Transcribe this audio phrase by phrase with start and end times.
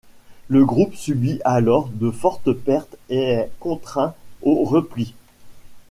[0.47, 5.13] Le groupe subit alors de fortes pertes et est contraint au repli.